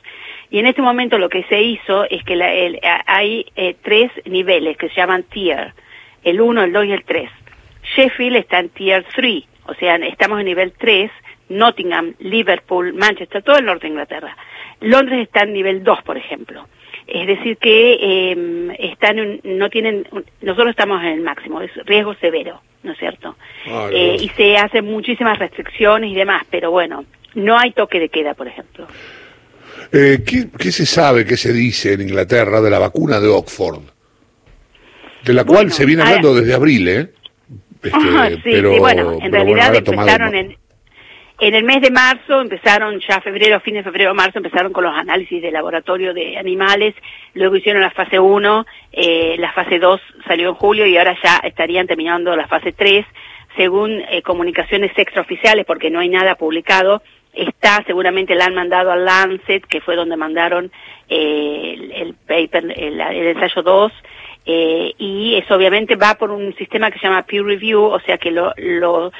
Y 0.49 0.59
en 0.59 0.67
este 0.67 0.81
momento 0.81 1.17
lo 1.17 1.27
que 1.27 1.43
se 1.43 1.61
hizo 1.61 2.05
es 2.09 2.23
que 2.23 2.37
la, 2.37 2.53
el, 2.53 2.79
hay 3.05 3.45
eh, 3.57 3.75
tres 3.83 4.09
niveles 4.23 4.77
que 4.77 4.87
se 4.87 4.95
llaman 4.95 5.23
tier, 5.23 5.73
el 6.23 6.39
1, 6.39 6.63
el 6.63 6.71
2 6.71 6.85
y 6.85 6.91
el 6.93 7.03
3. 7.03 7.29
Sheffield 7.97 8.37
está 8.37 8.59
en 8.59 8.69
tier 8.69 9.05
3, 9.13 9.43
o 9.67 9.73
sea, 9.73 9.95
estamos 9.97 10.39
en 10.39 10.45
nivel 10.45 10.71
3, 10.71 11.11
Nottingham, 11.49 12.13
Liverpool, 12.19 12.93
Manchester, 12.93 13.43
todo 13.43 13.57
el 13.57 13.65
norte 13.65 13.87
de 13.87 13.91
Inglaterra. 13.91 14.37
Londres 14.79 15.19
está 15.19 15.43
en 15.43 15.51
nivel 15.51 15.83
2, 15.83 16.01
por 16.03 16.15
ejemplo. 16.15 16.65
Es 17.07 17.27
decir, 17.27 17.57
que 17.57 17.93
eh, 17.93 18.75
están, 18.79 19.39
no 19.43 19.69
tienen, 19.69 20.07
nosotros 20.41 20.71
estamos 20.71 21.01
en 21.01 21.09
el 21.09 21.21
máximo, 21.21 21.61
es 21.61 21.71
riesgo 21.85 22.15
severo, 22.15 22.61
¿no 22.83 22.93
es 22.93 22.97
cierto? 22.97 23.35
Ah, 23.67 23.89
eh, 23.91 24.17
y 24.19 24.29
se 24.29 24.57
hacen 24.57 24.85
muchísimas 24.85 25.37
restricciones 25.37 26.11
y 26.11 26.15
demás, 26.15 26.43
pero 26.49 26.71
bueno, 26.71 27.05
no 27.35 27.57
hay 27.57 27.71
toque 27.71 27.99
de 27.99 28.09
queda, 28.09 28.33
por 28.33 28.47
ejemplo. 28.47 28.87
Eh, 29.91 30.23
¿qué, 30.25 30.47
¿Qué 30.57 30.71
se 30.71 30.85
sabe, 30.85 31.25
qué 31.25 31.37
se 31.37 31.53
dice 31.53 31.93
en 31.93 32.01
Inglaterra 32.01 32.59
de 32.59 32.69
la 32.71 32.79
vacuna 32.79 33.19
de 33.19 33.27
Oxford? 33.27 33.81
De 35.23 35.33
la 35.33 35.43
cual 35.43 35.71
se 35.71 35.85
viene 35.85 36.01
ah, 36.01 36.07
hablando 36.07 36.35
desde 36.35 36.53
abril, 36.53 36.87
¿eh? 36.87 37.09
Este, 37.83 37.95
Ajá, 37.95 38.29
sí, 38.29 38.41
pero, 38.43 38.73
sí, 38.73 38.79
bueno, 38.79 39.19
en 39.21 39.31
realidad 39.31 39.75
empezaron 39.75 40.33
en, 40.33 40.57
en 41.39 41.53
el 41.53 41.63
mes 41.63 41.81
de 41.81 41.91
marzo, 41.91 42.41
empezaron 42.41 42.99
ya 42.99 43.19
febrero, 43.21 43.59
fin 43.59 43.73
de 43.73 43.83
febrero, 43.83 44.13
marzo, 44.13 44.39
empezaron 44.39 44.71
con 44.71 44.85
los 44.85 44.95
análisis 44.95 45.41
de 45.41 45.51
laboratorio 45.51 46.13
de 46.13 46.37
animales, 46.37 46.95
luego 47.33 47.57
hicieron 47.57 47.81
la 47.81 47.91
fase 47.91 48.19
1, 48.19 48.65
eh, 48.93 49.35
la 49.37 49.51
fase 49.51 49.79
2 49.79 49.99
salió 50.27 50.49
en 50.49 50.55
julio 50.55 50.85
y 50.85 50.97
ahora 50.97 51.17
ya 51.21 51.37
estarían 51.43 51.87
terminando 51.87 52.35
la 52.35 52.47
fase 52.47 52.71
3, 52.71 53.05
según 53.57 54.01
eh, 54.09 54.21
comunicaciones 54.21 54.91
extraoficiales, 54.97 55.65
porque 55.65 55.89
no 55.89 55.99
hay 55.99 56.09
nada 56.09 56.35
publicado, 56.35 57.01
está, 57.33 57.83
seguramente 57.85 58.35
la 58.35 58.45
han 58.45 58.55
mandado 58.55 58.91
al 58.91 59.05
Lancet, 59.05 59.65
que 59.65 59.81
fue 59.81 59.95
donde 59.95 60.17
mandaron 60.17 60.71
eh, 61.09 61.91
el, 61.95 62.13
paper, 62.13 62.73
el, 62.77 62.99
ensayo 62.99 63.61
2, 63.61 63.91
eh, 64.45 64.93
y 64.97 65.35
eso 65.35 65.55
obviamente 65.55 65.95
va 65.95 66.15
por 66.15 66.31
un 66.31 66.55
sistema 66.55 66.91
que 66.91 66.99
se 66.99 67.07
llama 67.07 67.23
peer 67.23 67.43
review, 67.43 67.83
o 67.83 67.99
sea 68.01 68.17
que 68.17 68.31
lo, 68.31 68.53
lo, 68.57 69.11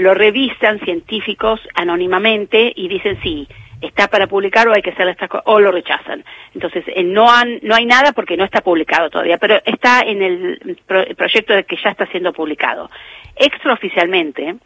lo 0.00 0.14
revisan 0.14 0.80
científicos 0.80 1.60
anónimamente 1.74 2.72
y 2.74 2.88
dicen 2.88 3.18
sí, 3.22 3.46
está 3.82 4.08
para 4.08 4.26
publicar 4.26 4.66
o 4.66 4.72
hay 4.74 4.80
que 4.80 4.90
hacer 4.90 5.06
esta 5.08 5.28
o 5.44 5.60
lo 5.60 5.70
rechazan. 5.70 6.24
Entonces, 6.54 6.84
eh, 6.88 7.04
no 7.04 7.30
han, 7.30 7.58
no 7.62 7.74
hay 7.74 7.84
nada 7.84 8.12
porque 8.12 8.38
no 8.38 8.44
está 8.44 8.62
publicado 8.62 9.10
todavía, 9.10 9.36
pero 9.36 9.60
está 9.62 10.00
en 10.00 10.22
el, 10.22 10.78
proyecto 11.16 11.52
de 11.52 11.64
que 11.64 11.76
ya 11.76 11.90
está 11.90 12.06
siendo 12.06 12.32
publicado. 12.32 12.90
Extraoficialmente, 13.36 14.56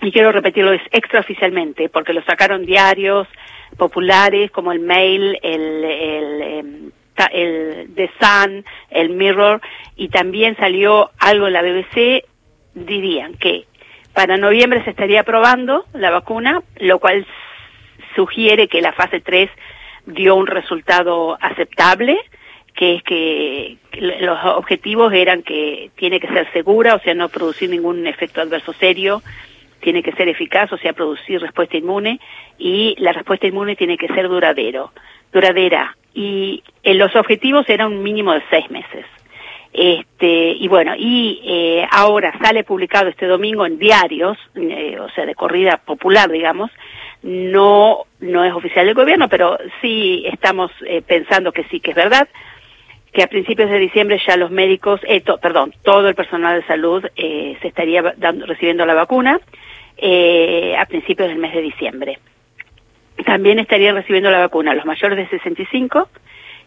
y 0.00 0.12
quiero 0.12 0.30
repetirlo, 0.30 0.72
es 0.72 0.82
extraoficialmente, 0.92 1.88
porque 1.88 2.12
lo 2.12 2.22
sacaron 2.22 2.64
diarios 2.64 3.26
populares 3.76 4.52
como 4.52 4.70
el 4.70 4.78
Mail, 4.78 5.40
el, 5.42 5.84
el, 5.84 6.42
em, 6.42 6.90
el 7.32 7.90
The 7.96 8.10
Sun, 8.20 8.64
el 8.90 9.10
Mirror, 9.10 9.60
y 9.96 10.08
también 10.08 10.56
salió 10.56 11.10
algo 11.18 11.48
en 11.48 11.52
la 11.52 11.62
BBC, 11.62 12.24
dirían 12.74 13.34
que 13.34 13.64
para 14.16 14.38
noviembre 14.38 14.82
se 14.82 14.90
estaría 14.90 15.24
probando 15.24 15.84
la 15.92 16.10
vacuna, 16.10 16.62
lo 16.76 16.98
cual 16.98 17.26
sugiere 18.14 18.66
que 18.66 18.80
la 18.80 18.94
fase 18.94 19.20
3 19.20 19.50
dio 20.06 20.36
un 20.36 20.46
resultado 20.46 21.36
aceptable, 21.38 22.18
que 22.74 22.94
es 22.94 23.02
que 23.02 23.76
los 23.92 24.42
objetivos 24.56 25.12
eran 25.12 25.42
que 25.42 25.90
tiene 25.96 26.18
que 26.18 26.28
ser 26.28 26.50
segura, 26.54 26.94
o 26.94 27.00
sea, 27.00 27.12
no 27.12 27.28
producir 27.28 27.68
ningún 27.68 28.06
efecto 28.06 28.40
adverso 28.40 28.72
serio, 28.72 29.20
tiene 29.80 30.02
que 30.02 30.12
ser 30.12 30.28
eficaz, 30.30 30.72
o 30.72 30.78
sea, 30.78 30.94
producir 30.94 31.42
respuesta 31.42 31.76
inmune, 31.76 32.18
y 32.56 32.96
la 32.98 33.12
respuesta 33.12 33.46
inmune 33.46 33.76
tiene 33.76 33.98
que 33.98 34.08
ser 34.08 34.30
duradero, 34.30 34.92
duradera. 35.30 35.94
Y 36.14 36.62
en 36.82 36.96
los 36.96 37.14
objetivos 37.16 37.68
eran 37.68 37.92
un 37.92 38.02
mínimo 38.02 38.32
de 38.32 38.42
seis 38.48 38.70
meses. 38.70 39.04
Este, 39.78 40.52
y 40.52 40.68
bueno, 40.68 40.94
y 40.96 41.42
eh, 41.44 41.86
ahora 41.90 42.32
sale 42.40 42.64
publicado 42.64 43.08
este 43.08 43.26
domingo 43.26 43.66
en 43.66 43.78
diarios, 43.78 44.38
eh, 44.54 44.98
o 44.98 45.10
sea, 45.10 45.26
de 45.26 45.34
corrida 45.34 45.76
popular, 45.84 46.30
digamos, 46.30 46.70
no, 47.22 48.04
no 48.20 48.44
es 48.44 48.54
oficial 48.54 48.86
del 48.86 48.94
gobierno, 48.94 49.28
pero 49.28 49.58
sí 49.82 50.24
estamos 50.32 50.70
eh, 50.86 51.02
pensando 51.02 51.52
que 51.52 51.64
sí, 51.64 51.80
que 51.80 51.90
es 51.90 51.96
verdad, 51.96 52.26
que 53.12 53.22
a 53.22 53.28
principios 53.28 53.70
de 53.70 53.78
diciembre 53.78 54.20
ya 54.26 54.36
los 54.36 54.50
médicos, 54.50 55.00
eh, 55.08 55.22
perdón, 55.40 55.74
todo 55.82 56.08
el 56.08 56.14
personal 56.14 56.60
de 56.60 56.66
salud 56.66 57.04
eh, 57.16 57.56
se 57.62 57.68
estaría 57.68 58.02
dando, 58.16 58.46
recibiendo 58.46 58.84
la 58.84 58.94
vacuna 58.94 59.40
eh, 59.96 60.74
a 60.78 60.84
principios 60.86 61.28
del 61.28 61.38
mes 61.38 61.54
de 61.54 61.62
diciembre. 61.62 62.18
También 63.24 63.58
estarían 63.58 63.94
recibiendo 63.94 64.30
la 64.30 64.40
vacuna 64.40 64.74
los 64.74 64.84
mayores 64.84 65.16
de 65.16 65.28
65 65.28 66.08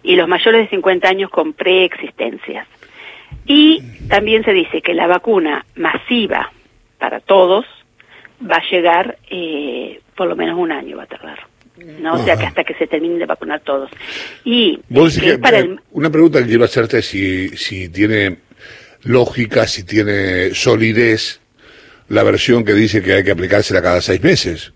y 0.01 0.15
los 0.15 0.27
mayores 0.27 0.61
de 0.61 0.69
50 0.69 1.07
años 1.07 1.29
con 1.29 1.53
preexistencias. 1.53 2.67
Y 3.45 3.81
también 4.07 4.43
se 4.43 4.53
dice 4.53 4.81
que 4.81 4.93
la 4.93 5.07
vacuna 5.07 5.65
masiva 5.75 6.51
para 6.97 7.19
todos 7.19 7.65
va 8.49 8.57
a 8.57 8.69
llegar 8.69 9.17
eh, 9.29 9.99
por 10.15 10.27
lo 10.27 10.35
menos 10.35 10.57
un 10.57 10.71
año 10.71 10.97
va 10.97 11.03
a 11.03 11.07
tardar. 11.07 11.39
¿no? 12.01 12.15
O 12.15 12.17
sea 12.19 12.35
que 12.37 12.45
hasta 12.45 12.63
que 12.63 12.73
se 12.73 12.87
terminen 12.87 13.19
de 13.19 13.25
vacunar 13.25 13.61
todos. 13.61 13.89
Y 14.43 14.79
para 15.41 15.59
eh, 15.59 15.75
una 15.91 16.09
pregunta 16.09 16.39
que 16.39 16.47
quiero 16.47 16.65
hacerte 16.65 17.01
si, 17.01 17.49
si 17.49 17.89
tiene 17.89 18.37
lógica, 19.03 19.65
si 19.65 19.83
tiene 19.83 20.53
solidez 20.53 21.41
la 22.09 22.23
versión 22.23 22.65
que 22.65 22.73
dice 22.73 23.01
que 23.01 23.13
hay 23.13 23.23
que 23.23 23.31
aplicársela 23.31 23.81
cada 23.81 24.01
seis 24.01 24.21
meses. 24.21 24.73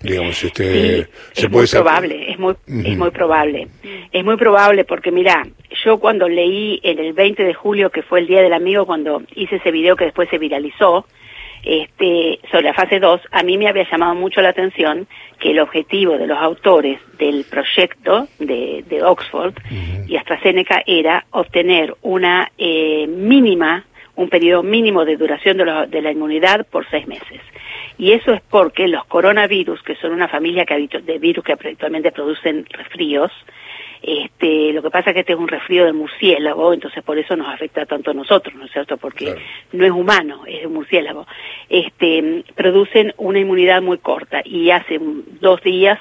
Digamos, 0.00 0.42
este, 0.44 1.08
se 1.32 1.46
es 1.46 1.48
puede 1.48 1.66
muy 1.66 1.66
probable, 1.66 2.30
es 2.30 2.38
muy, 2.38 2.54
es 2.68 2.96
muy 2.96 3.10
probable. 3.10 3.68
Es 4.12 4.24
muy 4.24 4.36
probable 4.36 4.84
porque 4.84 5.10
mira, 5.10 5.44
yo 5.84 5.98
cuando 5.98 6.28
leí 6.28 6.80
en 6.82 6.98
el 6.98 7.12
20 7.12 7.44
de 7.44 7.54
julio, 7.54 7.90
que 7.90 8.02
fue 8.02 8.20
el 8.20 8.26
Día 8.26 8.42
del 8.42 8.52
Amigo, 8.52 8.86
cuando 8.86 9.22
hice 9.34 9.56
ese 9.56 9.70
video 9.70 9.96
que 9.96 10.04
después 10.04 10.28
se 10.28 10.38
viralizó, 10.38 11.06
este, 11.62 12.38
sobre 12.50 12.64
la 12.64 12.74
fase 12.74 13.00
2, 13.00 13.20
a 13.30 13.42
mí 13.42 13.58
me 13.58 13.68
había 13.68 13.88
llamado 13.90 14.14
mucho 14.14 14.40
la 14.40 14.50
atención 14.50 15.06
que 15.40 15.50
el 15.50 15.60
objetivo 15.60 16.16
de 16.16 16.26
los 16.26 16.38
autores 16.38 17.00
del 17.18 17.44
proyecto 17.44 18.28
de, 18.38 18.84
de 18.88 19.02
Oxford 19.02 19.54
y 20.06 20.16
AstraZeneca 20.16 20.82
era 20.86 21.26
obtener 21.30 21.94
una 22.02 22.50
eh, 22.58 23.06
mínima, 23.06 23.84
un 24.14 24.28
periodo 24.28 24.62
mínimo 24.62 25.04
de 25.04 25.16
duración 25.16 25.56
de, 25.58 25.86
de, 25.88 26.02
la 26.02 26.12
inmunidad 26.12 26.66
por 26.66 26.88
seis 26.90 27.06
meses. 27.06 27.40
Y 27.98 28.12
eso 28.12 28.32
es 28.32 28.40
porque 28.40 28.86
los 28.86 29.04
coronavirus, 29.06 29.82
que 29.82 29.96
son 29.96 30.12
una 30.12 30.28
familia 30.28 30.64
que, 30.64 30.88
de 30.88 31.18
virus 31.18 31.44
que 31.44 31.52
habitualmente 31.52 32.12
producen 32.12 32.66
resfríos, 32.70 33.32
este, 34.02 34.72
lo 34.72 34.82
que 34.82 34.90
pasa 34.90 35.10
es 35.10 35.14
que 35.14 35.20
este 35.20 35.32
es 35.32 35.38
un 35.38 35.48
resfrío 35.48 35.84
de 35.84 35.92
murciélago, 35.92 36.72
entonces 36.72 37.02
por 37.02 37.18
eso 37.18 37.36
nos 37.36 37.48
afecta 37.48 37.86
tanto 37.86 38.10
a 38.10 38.14
nosotros, 38.14 38.54
¿no 38.54 38.64
es 38.64 38.72
cierto? 38.72 38.96
Porque 38.96 39.34
no 39.72 39.84
es 39.84 39.90
humano, 39.90 40.42
es 40.46 40.66
un 40.66 40.74
murciélago. 40.74 41.26
Este, 41.68 42.44
producen 42.54 43.12
una 43.16 43.40
inmunidad 43.40 43.82
muy 43.82 43.98
corta 43.98 44.40
y 44.44 44.70
hace 44.70 44.98
dos 45.40 45.62
días 45.62 45.98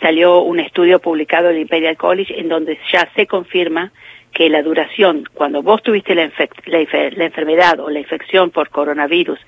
salió 0.00 0.40
un 0.42 0.60
estudio 0.60 1.00
publicado 1.00 1.48
en 1.48 1.56
el 1.56 1.62
Imperial 1.62 1.96
College 1.96 2.38
en 2.38 2.48
donde 2.48 2.78
ya 2.92 3.08
se 3.14 3.26
confirma 3.26 3.92
que 4.32 4.48
la 4.50 4.62
duración, 4.62 5.24
cuando 5.34 5.62
vos 5.62 5.82
tuviste 5.82 6.14
la, 6.14 6.30
la, 6.66 7.24
enfermedad 7.24 7.80
o 7.80 7.90
la 7.90 7.98
infección 7.98 8.50
por 8.50 8.68
coronavirus 8.68 9.38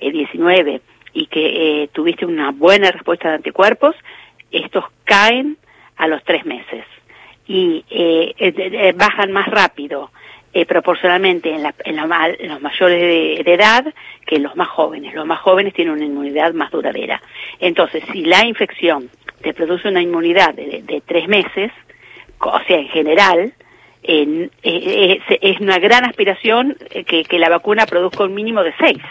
19 0.00 0.74
eh, 0.74 0.80
y 1.12 1.26
que 1.26 1.82
eh, 1.82 1.88
tuviste 1.92 2.26
una 2.26 2.50
buena 2.50 2.90
respuesta 2.90 3.28
de 3.28 3.36
anticuerpos, 3.36 3.94
estos 4.50 4.84
caen 5.04 5.56
a 5.96 6.06
los 6.06 6.22
tres 6.24 6.44
meses 6.44 6.65
y 7.46 7.84
eh, 7.90 8.34
eh, 8.38 8.54
eh, 8.56 8.92
bajan 8.96 9.32
más 9.32 9.46
rápido 9.48 10.10
proporcionalmente 10.66 11.54
en, 11.54 11.98
los 12.48 12.62
mayores 12.62 13.44
de, 13.44 13.52
edad 13.52 13.84
que 14.26 14.36
en 14.36 14.42
los 14.42 14.56
más 14.56 14.68
jóvenes. 14.68 15.14
Los 15.14 15.26
más 15.26 15.38
jóvenes 15.40 15.74
tienen 15.74 15.92
una 15.92 16.06
inmunidad 16.06 16.54
más 16.54 16.70
duradera. 16.70 17.20
Entonces, 17.60 18.02
si 18.10 18.24
la 18.24 18.46
infección 18.46 19.10
te 19.42 19.52
produce 19.52 19.88
una 19.88 20.00
inmunidad 20.00 20.54
de, 20.54 21.02
tres 21.04 21.28
meses, 21.28 21.72
o 22.40 22.58
sea, 22.66 22.78
en 22.78 22.88
general, 22.88 23.52
es, 24.02 25.60
una 25.60 25.78
gran 25.78 26.06
aspiración 26.06 26.74
que, 27.06 27.38
la 27.38 27.50
vacuna 27.50 27.84
produzca 27.84 28.24
un 28.24 28.32
mínimo 28.32 28.62
de 28.62 28.72
seis. 28.80 29.02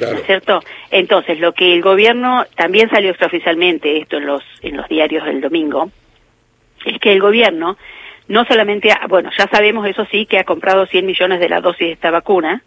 ¿No 0.00 0.16
es 0.16 0.26
cierto? 0.26 0.60
Entonces, 0.92 1.40
lo 1.40 1.54
que 1.54 1.74
el 1.74 1.82
gobierno 1.82 2.46
también 2.54 2.88
salió 2.88 3.10
extraoficialmente, 3.10 3.98
esto 3.98 4.18
en 4.18 4.26
los, 4.26 4.44
en 4.62 4.76
los 4.76 4.88
diarios 4.88 5.24
del 5.24 5.40
domingo, 5.40 5.90
es 6.84 6.98
que 6.98 7.12
el 7.12 7.20
gobierno 7.20 7.76
no 8.28 8.44
solamente, 8.44 8.90
bueno, 9.08 9.30
ya 9.36 9.48
sabemos 9.48 9.86
eso 9.86 10.06
sí, 10.10 10.26
que 10.26 10.38
ha 10.38 10.44
comprado 10.44 10.86
100 10.86 11.04
millones 11.04 11.40
de 11.40 11.48
la 11.48 11.60
dosis 11.60 11.88
de 11.88 11.92
esta 11.92 12.10
vacuna, 12.10 12.62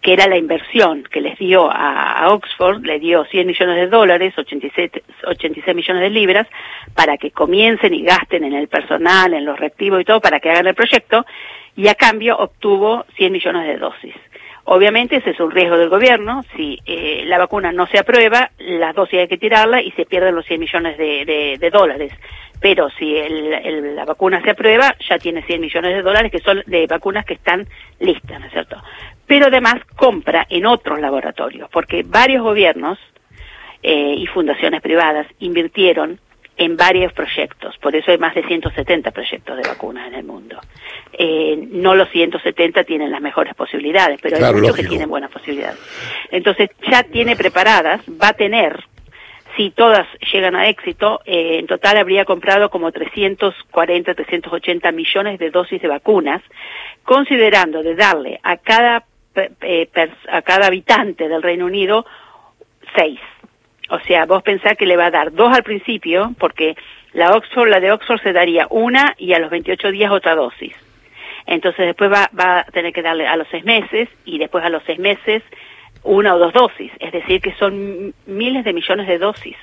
que 0.00 0.12
era 0.12 0.26
la 0.26 0.36
inversión 0.36 1.04
que 1.10 1.20
les 1.20 1.38
dio 1.38 1.70
a, 1.70 2.28
Oxford, 2.28 2.84
le 2.84 2.98
dio 2.98 3.24
100 3.24 3.46
millones 3.46 3.76
de 3.76 3.86
dólares, 3.88 4.34
87, 4.36 5.02
86 5.26 5.76
millones 5.76 6.02
de 6.02 6.10
libras, 6.10 6.46
para 6.94 7.16
que 7.16 7.30
comiencen 7.30 7.94
y 7.94 8.02
gasten 8.02 8.44
en 8.44 8.54
el 8.54 8.68
personal, 8.68 9.34
en 9.34 9.44
los 9.44 9.58
reactivos 9.58 10.00
y 10.00 10.04
todo, 10.04 10.20
para 10.20 10.40
que 10.40 10.50
hagan 10.50 10.66
el 10.66 10.74
proyecto, 10.74 11.24
y 11.76 11.88
a 11.88 11.94
cambio 11.94 12.36
obtuvo 12.36 13.04
100 13.16 13.32
millones 13.32 13.66
de 13.66 13.78
dosis. 13.78 14.14
Obviamente 14.64 15.16
ese 15.16 15.30
es 15.30 15.40
un 15.40 15.50
riesgo 15.50 15.76
del 15.76 15.90
gobierno, 15.90 16.42
si 16.56 16.78
eh, 16.86 17.24
la 17.26 17.38
vacuna 17.38 17.70
no 17.70 17.86
se 17.86 17.98
aprueba, 17.98 18.50
las 18.58 18.94
dosis 18.94 19.20
hay 19.20 19.28
que 19.28 19.36
tirarla 19.36 19.82
y 19.82 19.90
se 19.92 20.06
pierden 20.06 20.34
los 20.34 20.46
100 20.46 20.60
millones 20.60 20.96
de 20.96 21.70
dólares 21.70 22.12
pero 22.64 22.88
si 22.98 23.14
la 23.94 24.06
vacuna 24.06 24.40
se 24.40 24.52
aprueba, 24.52 24.96
ya 25.06 25.18
tiene 25.18 25.42
100 25.42 25.60
millones 25.60 25.96
de 25.96 26.00
dólares 26.00 26.32
que 26.32 26.38
son 26.38 26.62
de 26.64 26.86
vacunas 26.86 27.26
que 27.26 27.34
están 27.34 27.66
listas, 28.00 28.40
¿no 28.40 28.46
es 28.46 28.52
cierto? 28.52 28.82
Pero 29.26 29.48
además 29.48 29.74
compra 29.96 30.46
en 30.48 30.64
otros 30.64 30.98
laboratorios, 30.98 31.68
porque 31.70 32.04
varios 32.06 32.42
gobiernos 32.42 32.98
eh, 33.82 34.14
y 34.16 34.26
fundaciones 34.28 34.80
privadas 34.80 35.26
invirtieron 35.40 36.18
en 36.56 36.76
varios 36.76 37.12
proyectos, 37.12 37.76
por 37.78 37.96
eso 37.96 38.10
hay 38.10 38.18
más 38.18 38.34
de 38.34 38.44
170 38.44 39.10
proyectos 39.10 39.56
de 39.56 39.68
vacunas 39.68 40.08
en 40.08 40.14
el 40.14 40.24
mundo. 40.24 40.60
Eh, 41.12 41.56
no 41.70 41.94
los 41.94 42.08
170 42.10 42.84
tienen 42.84 43.10
las 43.10 43.20
mejores 43.20 43.54
posibilidades, 43.54 44.20
pero 44.22 44.36
hay 44.36 44.54
muchos 44.54 44.76
que 44.76 44.84
tienen 44.84 45.08
buenas 45.08 45.30
posibilidades. 45.30 45.78
Entonces 46.30 46.70
ya 46.88 47.02
tiene 47.02 47.36
preparadas, 47.36 48.02
va 48.20 48.28
a 48.28 48.32
tener 48.34 48.84
si 49.56 49.70
todas 49.70 50.06
llegan 50.32 50.56
a 50.56 50.68
éxito, 50.68 51.20
eh, 51.24 51.58
en 51.58 51.66
total 51.66 51.96
habría 51.96 52.24
comprado 52.24 52.70
como 52.70 52.90
340, 52.90 54.14
380 54.14 54.92
millones 54.92 55.38
de 55.38 55.50
dosis 55.50 55.80
de 55.80 55.88
vacunas, 55.88 56.42
considerando 57.04 57.82
de 57.82 57.94
darle 57.94 58.40
a 58.42 58.56
cada, 58.56 59.04
eh, 59.62 59.88
a 60.28 60.42
cada 60.42 60.66
habitante 60.66 61.28
del 61.28 61.42
Reino 61.42 61.66
Unido 61.66 62.04
seis. 62.96 63.20
O 63.90 64.00
sea, 64.00 64.24
vos 64.26 64.42
pensás 64.42 64.76
que 64.76 64.86
le 64.86 64.96
va 64.96 65.06
a 65.06 65.10
dar 65.10 65.32
dos 65.32 65.54
al 65.54 65.62
principio, 65.62 66.34
porque 66.38 66.74
la 67.12 67.36
Oxford, 67.36 67.68
la 67.68 67.80
de 67.80 67.92
Oxford 67.92 68.20
se 68.22 68.32
daría 68.32 68.66
una 68.70 69.14
y 69.18 69.34
a 69.34 69.38
los 69.38 69.50
28 69.50 69.90
días 69.90 70.10
otra 70.10 70.34
dosis. 70.34 70.74
Entonces 71.46 71.86
después 71.86 72.10
va, 72.10 72.30
va 72.38 72.60
a 72.60 72.64
tener 72.64 72.92
que 72.92 73.02
darle 73.02 73.26
a 73.26 73.36
los 73.36 73.46
seis 73.50 73.64
meses 73.64 74.08
y 74.24 74.38
después 74.38 74.64
a 74.64 74.70
los 74.70 74.82
seis 74.86 74.98
meses 74.98 75.42
una 76.02 76.34
o 76.34 76.38
dos 76.38 76.52
dosis, 76.52 76.92
es 77.00 77.12
decir, 77.12 77.40
que 77.40 77.54
son 77.54 78.14
miles 78.26 78.64
de 78.64 78.72
millones 78.72 79.08
de 79.08 79.18
dosis 79.18 79.56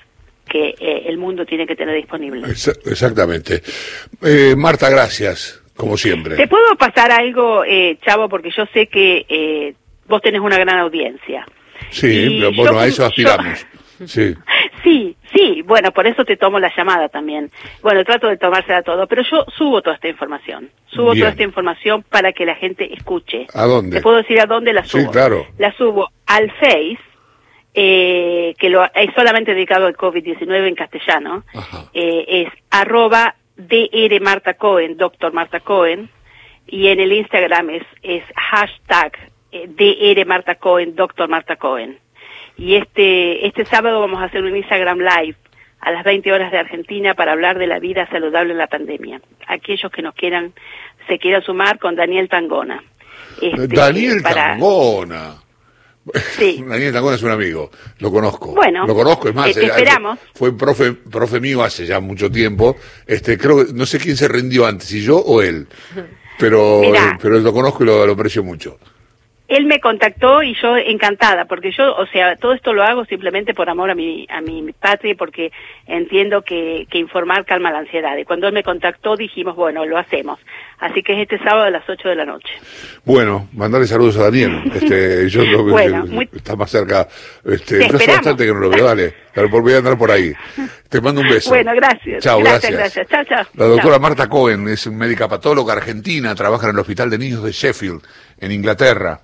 que 0.48 0.76
eh, 0.80 1.04
el 1.08 1.18
mundo 1.18 1.46
tiene 1.46 1.66
que 1.66 1.76
tener 1.76 1.96
disponible. 1.96 2.48
Exactamente. 2.50 3.62
Eh, 4.22 4.56
Marta, 4.58 4.90
gracias, 4.90 5.64
como 5.76 5.96
siempre. 5.98 6.36
¿Te 6.36 6.48
puedo 6.48 6.76
pasar 6.78 7.12
algo, 7.12 7.64
eh, 7.64 7.98
Chavo? 8.06 8.28
Porque 8.28 8.50
yo 8.56 8.66
sé 8.74 8.88
que 8.88 9.26
eh, 9.30 9.74
vos 10.08 10.22
tenés 10.22 10.42
una 10.42 10.58
gran 10.58 10.80
audiencia. 10.80 11.46
Sí, 11.90 12.42
bueno, 12.56 12.80
a 12.80 12.88
eso 12.88 13.06
aspiramos. 13.06 13.66
Sí. 14.08 14.36
Sí, 14.84 15.16
sí, 15.32 15.62
bueno, 15.62 15.92
por 15.92 16.08
eso 16.08 16.26
te 16.26 16.38
tomo 16.38 16.60
la 16.60 16.72
llamada 16.76 17.08
también. 17.10 17.52
Bueno, 17.84 18.04
trato 18.04 18.28
de 18.28 18.38
tomársela 18.38 18.82
todo, 18.82 19.06
pero 19.08 19.22
yo 19.22 19.46
subo 19.56 19.82
toda 19.82 19.96
esta 19.96 20.08
información. 20.08 20.70
Subo 20.88 21.14
toda 21.14 21.30
esta 21.30 21.44
información 21.44 22.04
para 22.04 22.34
que 22.34 22.46
la 22.46 22.56
gente 22.56 22.92
escuche. 22.94 23.48
¿A 23.54 23.66
dónde? 23.66 23.98
Te 23.98 24.02
puedo 24.02 24.18
decir 24.18 24.40
a 24.40 24.46
dónde 24.46 24.74
la 24.74 24.84
subo. 24.84 25.04
Sí, 25.04 25.08
claro. 25.10 25.46
La 25.58 25.72
subo 25.74 26.10
al 26.26 26.52
Face, 26.52 27.00
eh, 27.74 28.56
que 28.58 28.70
lo, 28.70 28.84
es 28.84 29.14
solamente 29.16 29.54
dedicado 29.54 29.86
al 29.86 29.96
COVID-19 29.96 30.68
en 30.68 30.76
castellano. 30.76 31.44
Eh, 31.94 32.48
es 32.48 32.48
arroba 32.72 33.36
DR 33.56 34.20
Marta 34.20 34.56
Cohen, 34.56 34.98
doctor 34.98 35.32
Marta 35.32 35.60
Cohen, 35.60 36.10
y 36.68 36.88
en 36.88 37.00
el 37.00 37.14
Instagram 37.14 37.70
es, 37.70 37.84
es 38.02 38.24
hashtag 38.36 39.14
eh, 39.52 39.68
DR 39.68 40.26
Marta 40.26 40.56
Cohen, 40.56 40.96
doctor 40.96 41.30
Marta 41.30 41.56
Cohen. 41.56 42.00
Y 42.58 42.76
este, 42.76 43.48
este 43.48 43.66
sábado 43.66 44.00
vamos 44.00 44.22
a 44.22 44.26
hacer 44.26 44.44
un 44.44 44.56
Instagram 44.56 45.00
Live 45.00 45.38
a 45.80 45.92
las 45.92 46.04
20 46.04 46.32
horas 46.32 46.52
de 46.52 46.60
Argentina 46.60 47.16
para 47.16 47.32
hablar 47.32 47.58
de 47.58 47.68
la 47.68 47.80
vida 47.80 48.08
saludable 48.10 48.52
en 48.52 48.60
la 48.60 48.68
pandemia. 48.68 49.22
Aquellos 49.48 49.92
que 49.92 50.02
nos 50.02 50.14
quieran, 50.14 50.54
se 51.08 51.18
quieran 51.18 51.42
sumar 51.42 51.80
con 51.80 51.96
Daniel 51.96 52.30
Tangona. 52.30 52.84
Este, 53.42 53.68
Daniel 53.68 54.22
Tangona. 54.22 55.36
Sí. 56.14 56.64
Daniel 56.68 56.94
Tangona 56.94 57.16
es 57.16 57.24
un 57.24 57.32
amigo, 57.32 57.72
lo 58.00 58.12
conozco. 58.12 58.54
Bueno, 58.54 58.86
lo 58.86 58.94
conozco, 58.94 59.30
es 59.30 59.36
más, 59.36 59.58
eh, 59.58 59.66
esperamos. 59.66 60.20
Fue 60.36 60.56
profe, 60.56 60.94
profe 60.94 61.40
mío 61.40 61.64
hace 61.64 61.86
ya 61.86 62.00
mucho 62.00 62.30
tiempo. 62.30 62.76
Este, 63.08 63.38
creo 63.38 63.66
que 63.66 63.74
no 63.74 63.86
sé 63.88 64.00
quién 64.00 64.18
se 64.18 64.28
rindió 64.28 64.68
antes, 64.68 64.88
si 64.88 65.02
yo 65.02 65.18
o 65.18 65.42
él. 65.42 65.68
Pero, 66.40 66.82
pero 67.22 67.38
lo 67.38 67.54
conozco 67.54 67.84
y 67.84 67.86
lo 67.86 68.12
aprecio 68.12 68.44
mucho 68.44 68.80
él 69.52 69.66
me 69.66 69.82
contactó 69.82 70.42
y 70.44 70.56
yo 70.62 70.78
encantada, 70.78 71.44
porque 71.44 71.72
yo, 71.72 71.94
o 71.96 72.06
sea, 72.08 72.38
todo 72.38 72.54
esto 72.54 72.72
lo 72.72 72.84
hago 72.84 73.04
simplemente 73.04 73.54
por 73.54 73.70
amor 73.70 73.92
a 73.92 73.96
mi, 73.96 74.26
a 74.30 74.40
mi, 74.40 74.72
patria, 74.72 75.14
porque 75.18 75.52
entiendo 75.88 76.42
que, 76.42 76.88
que, 76.90 77.00
informar 77.00 77.44
calma 77.46 77.70
la 77.70 77.80
ansiedad. 77.80 78.16
Y 78.18 78.24
cuando 78.24 78.48
él 78.48 78.54
me 78.54 78.64
contactó 78.64 79.18
dijimos, 79.18 79.58
bueno, 79.58 79.86
lo 79.86 79.98
hacemos. 79.98 80.40
Así 80.80 81.04
que 81.04 81.14
es 81.14 81.20
este 81.20 81.38
sábado 81.40 81.64
a 81.66 81.70
las 81.70 81.88
8 81.88 82.08
de 82.08 82.16
la 82.16 82.26
noche. 82.26 82.54
Bueno, 83.04 83.50
mandarle 83.52 83.88
saludos 83.88 84.18
a 84.18 84.24
Daniel. 84.24 84.62
Este, 84.82 85.30
yo 85.30 85.44
lo, 85.44 85.64
bueno, 85.64 86.06
está 86.34 86.56
más 86.56 86.72
cerca. 86.72 87.08
Este, 87.46 87.86
hace 87.86 88.08
bastante 88.08 88.46
que 88.46 88.54
no 88.54 88.60
lo 88.60 88.70
veo, 88.70 88.86
dale. 88.86 89.14
Voy 89.50 89.74
a 89.74 89.78
andar 89.78 89.98
por 89.98 90.10
ahí. 90.10 90.34
Te 90.90 91.00
mando 91.02 91.22
un 91.22 91.30
beso. 91.30 91.50
Bueno, 91.50 91.72
gracias. 91.76 92.24
Chao, 92.24 92.40
gracias. 92.40 92.72
gracias. 92.72 93.08
Chao, 93.08 93.24
chao. 93.26 93.46
La 93.56 93.66
doctora 93.66 94.00
Marta 94.00 94.28
Cohen 94.28 94.68
es 94.70 94.88
médica 94.88 95.28
patóloga 95.28 95.74
argentina, 95.74 96.34
trabaja 96.34 96.68
en 96.68 96.74
el 96.74 96.80
Hospital 96.80 97.10
de 97.10 97.18
Niños 97.18 97.44
de 97.44 97.52
Sheffield, 97.52 98.02
en 98.40 98.52
Inglaterra. 98.52 99.20